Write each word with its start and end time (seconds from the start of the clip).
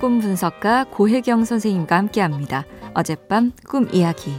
꿈 0.00 0.18
분석가 0.18 0.84
고혜경 0.84 1.44
선생님과 1.44 1.94
함께 1.94 2.22
합니다. 2.22 2.64
어젯밤 2.94 3.52
꿈 3.68 3.86
이야기. 3.92 4.32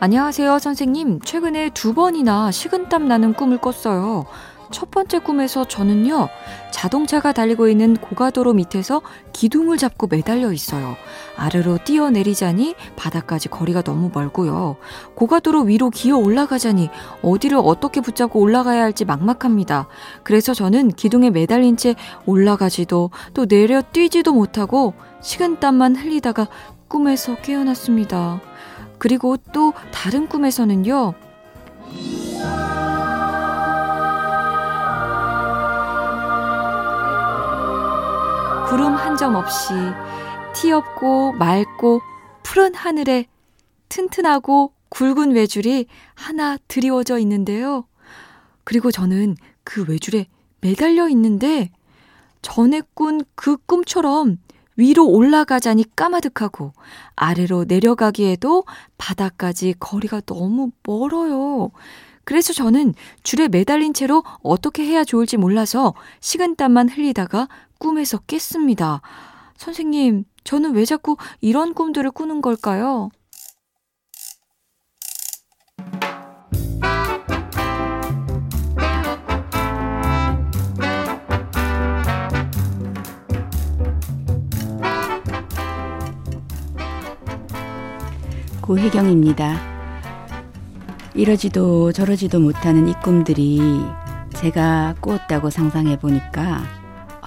안녕하세요, 0.00 0.58
선생님. 0.58 1.20
최근에 1.20 1.70
두 1.70 1.94
번이나 1.94 2.50
식은땀 2.50 3.08
나는 3.08 3.32
꿈을 3.32 3.56
꿨어요. 3.56 4.26
첫 4.74 4.90
번째 4.90 5.20
꿈에서 5.20 5.64
저는요, 5.64 6.28
자동차가 6.72 7.32
달리고 7.32 7.68
있는 7.68 7.96
고가도로 7.96 8.54
밑에서 8.54 9.02
기둥을 9.32 9.76
잡고 9.76 10.08
매달려 10.08 10.52
있어요. 10.52 10.96
아래로 11.36 11.78
뛰어내리자니 11.84 12.74
바닥까지 12.96 13.50
거리가 13.50 13.82
너무 13.82 14.10
멀고요. 14.12 14.76
고가도로 15.14 15.62
위로 15.62 15.90
기어 15.90 16.16
올라가자니 16.16 16.90
어디를 17.22 17.58
어떻게 17.62 18.00
붙잡고 18.00 18.40
올라가야 18.40 18.82
할지 18.82 19.04
막막합니다. 19.04 19.86
그래서 20.24 20.52
저는 20.54 20.88
기둥에 20.88 21.30
매달린 21.30 21.76
채 21.76 21.94
올라가지도 22.26 23.10
또 23.32 23.46
내려 23.46 23.80
뛰지도 23.80 24.32
못하고 24.32 24.94
식은땀만 25.22 25.94
흘리다가 25.94 26.48
꿈에서 26.88 27.36
깨어났습니다. 27.36 28.40
그리고 28.98 29.36
또 29.52 29.72
다른 29.92 30.26
꿈에서는요. 30.26 31.14
구름 39.14 39.16
한점 39.16 39.34
없이 39.36 39.72
티 40.54 40.72
없고 40.72 41.34
맑고 41.34 42.00
푸른 42.42 42.74
하늘에 42.74 43.26
튼튼하고 43.88 44.72
굵은 44.88 45.32
외줄이 45.32 45.86
하나 46.14 46.58
드리워져 46.66 47.18
있는데요. 47.18 47.86
그리고 48.64 48.90
저는 48.90 49.36
그 49.62 49.84
외줄에 49.88 50.26
매달려 50.60 51.08
있는데 51.08 51.70
전에 52.42 52.82
꾼 52.94 53.22
그 53.36 53.56
꿈처럼 53.56 54.38
위로 54.76 55.06
올라가자니 55.06 55.94
까마득하고 55.94 56.72
아래로 57.14 57.66
내려가기에도 57.68 58.64
바닥까지 58.98 59.76
거리가 59.78 60.22
너무 60.22 60.72
멀어요. 60.82 61.70
그래서 62.24 62.52
저는 62.52 62.94
줄에 63.22 63.48
매달린 63.48 63.94
채로 63.94 64.24
어떻게 64.42 64.82
해야 64.84 65.04
좋을지 65.04 65.36
몰라서 65.36 65.94
식은땀만 66.20 66.88
흘리다가 66.88 67.48
꿈에서 67.84 68.16
깼습니다. 68.16 69.02
선생님, 69.58 70.24
저는 70.42 70.74
왜 70.74 70.86
자꾸 70.86 71.18
이런 71.42 71.74
꿈들을 71.74 72.10
꾸는 72.12 72.40
걸까요? 72.40 73.10
고혜경입니다. 88.62 89.60
이러지도 91.14 91.92
저러지도 91.92 92.40
못하는 92.40 92.88
이 92.88 92.94
꿈들이 93.02 93.60
제가 94.36 94.94
꾸었다고 95.02 95.50
상상해 95.50 95.98
보니까 95.98 96.73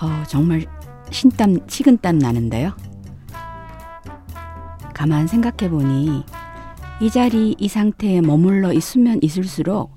어, 0.02 0.24
정말 0.28 0.66
신땀, 1.10 1.60
식은땀 1.68 2.20
나는데요. 2.20 2.74
가만 4.94 5.28
생각해 5.28 5.70
보니 5.70 6.24
이 7.02 7.10
자리, 7.10 7.56
이 7.58 7.68
상태에 7.68 8.22
머물러 8.22 8.74
있으면 8.74 9.20
있을수록 9.22 9.96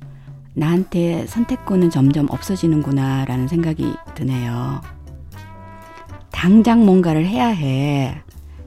나한테 0.55 1.27
선택권은 1.27 1.91
점점 1.91 2.27
없어지는구나 2.31 3.25
라는 3.25 3.49
생각이 3.49 3.95
드네요. 4.15 4.81
당장 6.31 6.85
뭔가를 6.85 7.27
해야 7.27 7.49
해. 7.49 8.23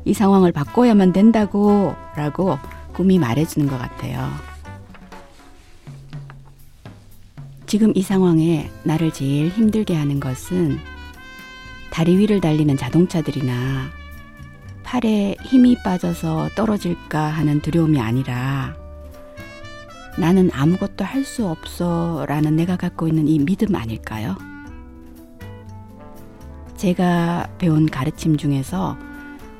이 0.05 0.13
상황을 0.13 0.51
바꿔야만 0.51 1.13
된다고 1.13 1.95
라고 2.15 2.57
꿈이 2.93 3.17
말해주는 3.19 3.67
것 3.67 3.77
같아요. 3.77 4.29
지금 7.65 7.91
이 7.95 8.03
상황에 8.03 8.69
나를 8.83 9.11
제일 9.11 9.49
힘들게 9.49 9.95
하는 9.95 10.19
것은 10.19 10.92
다리 11.93 12.17
위를 12.17 12.41
달리는 12.41 12.75
자동차들이나 12.75 13.53
팔에 14.81 15.35
힘이 15.43 15.77
빠져서 15.83 16.49
떨어질까 16.55 17.21
하는 17.21 17.61
두려움이 17.61 17.99
아니라 17.99 18.75
나는 20.17 20.49
아무것도 20.51 21.05
할 21.05 21.23
수 21.23 21.47
없어 21.47 22.25
라는 22.27 22.55
내가 22.55 22.77
갖고 22.77 23.07
있는 23.07 23.27
이 23.27 23.37
믿음 23.37 23.75
아닐까요? 23.75 24.35
제가 26.75 27.47
배운 27.59 27.85
가르침 27.85 28.37
중에서 28.37 28.97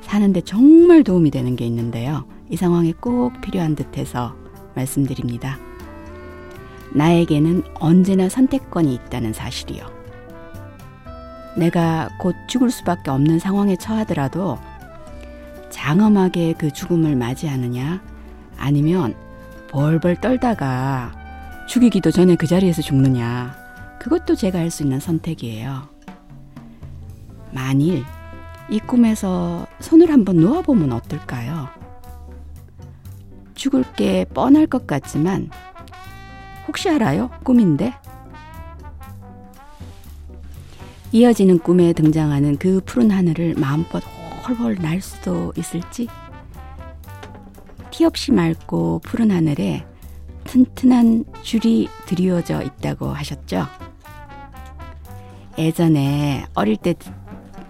사는데 0.00 0.40
정말 0.40 1.04
도움이 1.04 1.30
되는 1.30 1.54
게 1.54 1.64
있는데요. 1.66 2.24
이 2.50 2.56
상황에 2.56 2.92
꼭 3.00 3.40
필요한 3.42 3.76
듯해서 3.76 4.34
말씀드립니다. 4.74 5.56
나에게는 6.92 7.62
언제나 7.74 8.28
선택권이 8.28 8.92
있다는 8.92 9.32
사실이요. 9.32 10.03
내가 11.56 12.08
곧 12.18 12.34
죽을 12.46 12.70
수밖에 12.70 13.10
없는 13.10 13.38
상황에 13.38 13.76
처하더라도 13.76 14.58
장엄하게 15.70 16.54
그 16.58 16.70
죽음을 16.72 17.16
맞이하느냐 17.16 18.02
아니면 18.56 19.14
벌벌 19.70 20.20
떨다가 20.20 21.12
죽이기도 21.68 22.10
전에 22.10 22.36
그 22.36 22.46
자리에서 22.46 22.82
죽느냐 22.82 23.54
그것도 24.00 24.34
제가 24.34 24.58
할 24.58 24.70
수 24.70 24.82
있는 24.82 25.00
선택이에요. 25.00 25.88
만일 27.52 28.04
이 28.68 28.78
꿈에서 28.80 29.66
손을 29.80 30.10
한번 30.10 30.36
놓아보면 30.40 30.92
어떨까요? 30.92 31.68
죽을 33.54 33.84
게 33.94 34.24
뻔할 34.26 34.66
것 34.66 34.86
같지만 34.86 35.48
혹시 36.66 36.90
알아요? 36.90 37.30
꿈인데? 37.44 37.94
이어지는 41.14 41.60
꿈에 41.60 41.92
등장하는 41.92 42.56
그 42.56 42.80
푸른 42.84 43.12
하늘을 43.12 43.54
마음껏 43.56 44.02
헐헐 44.48 44.74
날 44.82 45.00
수도 45.00 45.52
있을지? 45.56 46.08
티 47.92 48.04
없이 48.04 48.32
맑고 48.32 48.98
푸른 49.04 49.30
하늘에 49.30 49.86
튼튼한 50.42 51.24
줄이 51.42 51.88
드리워져 52.06 52.62
있다고 52.62 53.10
하셨죠? 53.10 53.64
예전에 55.56 56.46
어릴 56.52 56.76
때 56.76 56.94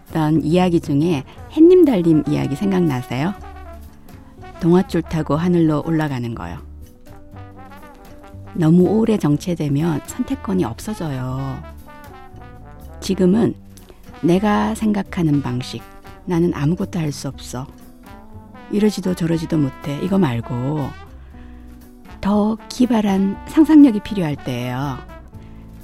듣던 0.09 0.43
이야기 0.43 0.81
중에 0.81 1.25
햇님 1.53 1.85
달림 1.85 2.25
이야기 2.27 2.57
생각나세요? 2.57 3.35
동화줄 4.61 5.03
타고 5.03 5.37
하늘로 5.37 5.83
올라가는 5.85 6.35
거요. 6.35 6.61
너무 8.55 8.85
오래 8.85 9.19
정체되면 9.19 10.01
선택권이 10.07 10.65
없어져요. 10.65 11.74
지금은 13.05 13.55
내가 14.23 14.75
생각하는 14.75 15.43
방식, 15.43 15.83
나는 16.25 16.55
아무것도 16.55 16.99
할 16.99 17.13
수 17.13 17.29
없어. 17.29 17.67
이러지도 18.71 19.15
저러지도 19.15 19.59
못해. 19.59 20.01
이거 20.03 20.19
말고 20.19 20.89
더 22.23 22.57
기발한 22.71 23.37
상상력이 23.47 24.01
필요할 24.01 24.37
때예요. 24.37 24.97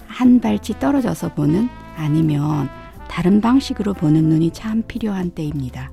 한 0.06 0.40
발치 0.40 0.78
떨어져서 0.78 1.34
보는 1.34 1.68
아니면 1.94 2.70
다른 3.06 3.42
방식으로 3.42 3.92
보는 3.92 4.24
눈이 4.24 4.52
참 4.52 4.82
필요한 4.88 5.30
때입니다. 5.30 5.90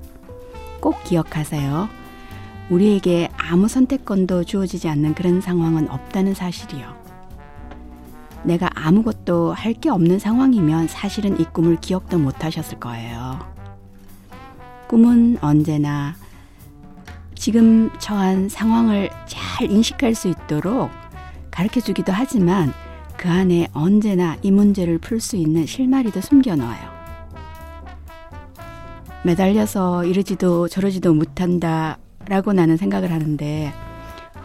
꼭 0.80 1.04
기억하세요. 1.04 1.90
우리에게 2.70 3.28
아무 3.36 3.68
선택권도 3.68 4.44
주어지지 4.44 4.88
않는 4.88 5.14
그런 5.14 5.42
상황은 5.42 5.90
없다는 5.90 6.32
사실이요. 6.32 6.97
내가 8.44 8.68
아무것도 8.74 9.52
할 9.52 9.74
게 9.74 9.90
없는 9.90 10.18
상황이면 10.18 10.88
사실은 10.88 11.38
이 11.40 11.44
꿈을 11.44 11.76
기억도 11.80 12.18
못 12.18 12.44
하셨을 12.44 12.80
거예요. 12.80 13.38
꿈은 14.88 15.38
언제나 15.40 16.14
지금 17.34 17.90
처한 17.98 18.48
상황을 18.48 19.10
잘 19.26 19.70
인식할 19.70 20.14
수 20.14 20.28
있도록 20.28 20.90
가르쳐 21.50 21.80
주기도 21.80 22.12
하지만 22.12 22.72
그 23.16 23.28
안에 23.28 23.68
언제나 23.72 24.36
이 24.42 24.50
문제를 24.50 24.98
풀 24.98 25.20
수 25.20 25.36
있는 25.36 25.66
실마리도 25.66 26.20
숨겨 26.20 26.56
놓아요. 26.56 26.98
매달려서 29.24 30.04
이러지도 30.04 30.68
저러지도 30.68 31.12
못한다 31.14 31.98
라고 32.26 32.52
나는 32.52 32.76
생각을 32.76 33.10
하는데 33.12 33.72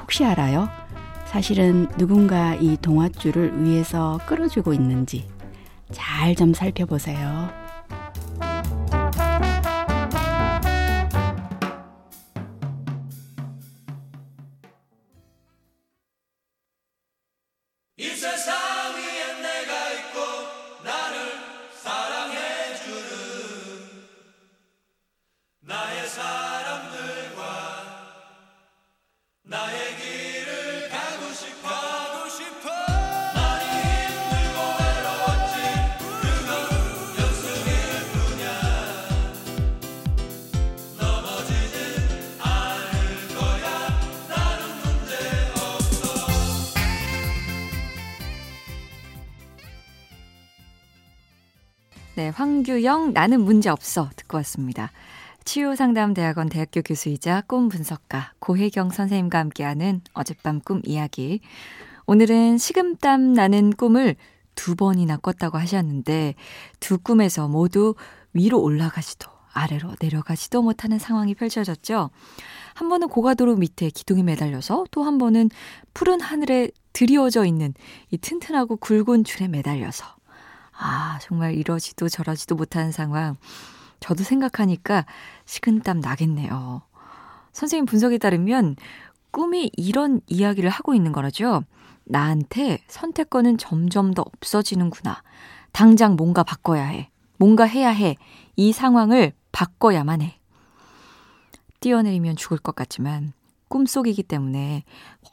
혹시 0.02 0.26
알아요? 0.26 0.68
사실은 1.34 1.88
누군가 1.98 2.54
이 2.54 2.78
동화줄을 2.78 3.64
위에서 3.64 4.20
끌어주고 4.28 4.72
있는지 4.72 5.28
잘 5.92 6.36
좀 6.36 6.54
살펴보세요. 6.54 7.50
이세 17.98 18.38
네, 52.24 52.30
황규영 52.30 53.12
나는 53.12 53.42
문제 53.42 53.70
없어 53.70 54.10
듣고 54.16 54.38
왔습니다. 54.38 54.92
치유상담대학원 55.44 56.48
대학교 56.48 56.82
교수이자 56.82 57.42
꿈 57.48 57.68
분석가 57.68 58.32
고혜경 58.40 58.92
선생님과 58.92 59.40
함께하는 59.40 60.00
어젯밤 60.14 60.62
꿈 60.62 60.80
이야기. 60.86 61.42
오늘은 62.06 62.60
식음땀 62.60 63.34
나는 63.34 63.72
꿈을 63.72 64.16
두 64.56 64.78
번이나 64.78 65.18
꿨다고 65.18 65.58
하셨는데 65.58 66.36
두 66.80 66.98
꿈에서 66.98 67.50
모두 67.50 67.94
위로 68.32 68.62
올라가지도 68.62 69.30
아래로 69.52 69.96
내려가지도 70.00 70.62
못하는 70.62 71.00
상황이 71.00 71.36
펼쳐졌죠. 71.36 72.10
한 72.74 72.88
번은 72.88 73.10
고가도로 73.10 73.58
밑에 73.58 73.90
기둥에 73.90 74.24
매달려서 74.24 74.86
또 74.92 75.04
한 75.04 75.18
번은 75.18 75.50
푸른 75.94 76.22
하늘에 76.22 76.70
드리워져 76.94 77.44
있는 77.44 77.74
이 78.12 78.18
튼튼하고 78.18 78.78
굵은 78.78 79.26
줄에 79.26 79.50
매달려서 79.50 80.23
아, 80.84 81.18
정말 81.22 81.56
이러지도 81.56 82.10
저러지도 82.10 82.56
못하는 82.56 82.92
상황. 82.92 83.38
저도 84.02 84.26
생각하니까 84.26 85.06
식은땀 85.46 86.02
나겠네요. 86.02 86.82
선생님 87.54 87.86
분석에 87.86 88.18
따르면 88.18 88.76
꿈이 89.32 89.72
이런 89.78 90.20
이야기를 90.28 90.70
하고 90.70 90.94
있는 90.94 91.14
거라죠. 91.14 91.64
나한테 92.04 92.80
선택권은 92.88 93.58
점점 93.58 94.14
더 94.14 94.24
없어지는구나. 94.24 95.24
당장 95.72 96.18
뭔가 96.18 96.44
바꿔야 96.44 96.84
해. 96.84 97.10
뭔가 97.38 97.64
해야 97.64 97.90
해. 97.90 98.18
이 98.58 98.74
상황을 98.74 99.32
바꿔야만 99.54 100.22
해. 100.22 100.38
뛰어내리면 101.80 102.36
죽을 102.36 102.58
것 102.58 102.76
같지만 102.76 103.32
꿈속이기 103.70 104.24
때문에 104.24 104.84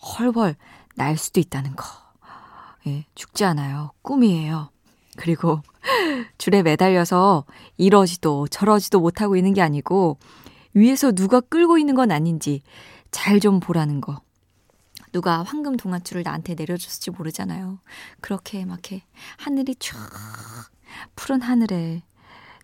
헐헐 0.00 0.54
날 0.94 1.16
수도 1.16 1.40
있다는 1.40 1.74
거. 1.74 1.84
예, 2.86 3.04
죽지 3.16 3.44
않아요. 3.44 3.90
꿈이에요. 4.02 4.70
그리고 5.20 5.60
줄에 6.38 6.62
매달려서 6.62 7.44
이러지도 7.76 8.48
저러지도 8.48 9.00
못하고 9.00 9.36
있는 9.36 9.52
게 9.52 9.60
아니고 9.60 10.18
위에서 10.72 11.12
누가 11.12 11.40
끌고 11.40 11.76
있는 11.76 11.94
건 11.94 12.10
아닌지 12.10 12.62
잘 13.10 13.38
좀 13.38 13.60
보라는 13.60 14.00
거. 14.00 14.22
누가 15.12 15.42
황금 15.42 15.76
동아줄을 15.76 16.22
나한테 16.22 16.54
내려줬을지 16.54 17.10
모르잖아요. 17.10 17.80
그렇게 18.22 18.64
막 18.64 18.92
해. 18.92 19.04
하늘이 19.36 19.74
쫙 19.78 19.94
푸른 21.16 21.42
하늘에 21.42 22.02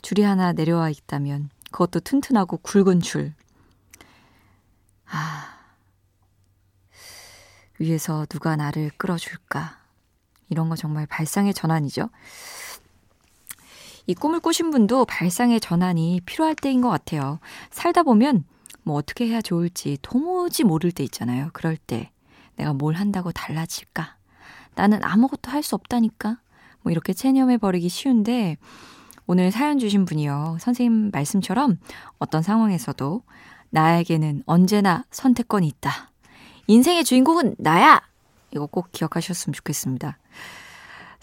줄이 0.00 0.22
하나 0.22 0.52
내려와 0.52 0.88
있다면 0.88 1.50
그것도 1.70 2.00
튼튼하고 2.00 2.58
굵은 2.58 3.00
줄. 3.00 3.34
아. 5.10 5.58
위에서 7.78 8.24
누가 8.30 8.56
나를 8.56 8.90
끌어줄까? 8.96 9.85
이런 10.48 10.68
거 10.68 10.76
정말 10.76 11.06
발상의 11.06 11.54
전환이죠. 11.54 12.08
이 14.06 14.14
꿈을 14.14 14.40
꾸신 14.40 14.70
분도 14.70 15.04
발상의 15.04 15.60
전환이 15.60 16.20
필요할 16.24 16.54
때인 16.54 16.80
것 16.80 16.88
같아요. 16.88 17.40
살다 17.70 18.02
보면 18.04 18.44
뭐 18.84 18.96
어떻게 18.96 19.26
해야 19.26 19.40
좋을지 19.40 19.98
도무지 20.02 20.62
모를 20.62 20.92
때 20.92 21.02
있잖아요. 21.02 21.50
그럴 21.52 21.76
때 21.76 22.10
내가 22.54 22.72
뭘 22.72 22.94
한다고 22.94 23.32
달라질까? 23.32 24.16
나는 24.76 25.02
아무것도 25.02 25.50
할 25.50 25.62
수 25.62 25.74
없다니까? 25.74 26.38
뭐 26.82 26.92
이렇게 26.92 27.12
체념해 27.12 27.58
버리기 27.58 27.88
쉬운데 27.88 28.56
오늘 29.26 29.50
사연 29.50 29.80
주신 29.80 30.04
분이요. 30.04 30.58
선생님 30.60 31.10
말씀처럼 31.12 31.78
어떤 32.18 32.42
상황에서도 32.42 33.22
나에게는 33.70 34.44
언제나 34.46 35.04
선택권이 35.10 35.66
있다. 35.66 36.12
인생의 36.68 37.04
주인공은 37.04 37.56
나야! 37.58 38.00
이거 38.52 38.66
꼭 38.66 38.92
기억하셨으면 38.92 39.52
좋겠습니다. 39.54 40.18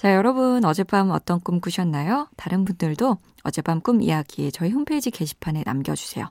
자, 0.03 0.13
여러분 0.15 0.65
어젯밤 0.65 1.11
어떤 1.11 1.39
꿈 1.39 1.61
꾸셨나요? 1.61 2.27
다른 2.35 2.65
분들도 2.65 3.19
어젯밤 3.43 3.79
꿈 3.79 4.01
이야기 4.01 4.51
저희 4.51 4.69
홈페이지 4.69 5.09
게시판에 5.09 5.63
남겨주세요. 5.65 6.29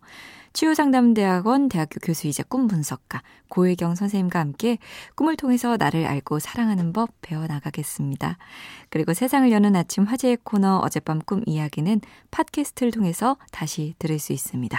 치유상담대학원 0.53 1.71
대학교 1.71 1.99
교수이자 2.03 2.43
꿈 2.43 2.69
분석가 2.69 3.23
고혜경 3.49 3.95
선생님과 3.95 4.39
함께 4.41 4.77
꿈을 5.15 5.37
통해서 5.37 5.79
나를 5.79 6.05
알고 6.05 6.39
사랑하는 6.39 6.93
법 6.93 7.13
배워나가겠습니다. 7.23 8.37
그리고 8.91 9.15
세상을 9.15 9.51
여는 9.51 9.75
아침 9.75 10.05
화제의 10.05 10.41
코너 10.45 10.77
어젯밤 10.77 11.19
꿈 11.21 11.43
이야기는 11.47 12.03
팟캐스트를 12.31 12.93
통해서 12.93 13.39
다시 13.53 13.95
들을 13.99 14.19
수 14.19 14.35
있습니다. 14.35 14.79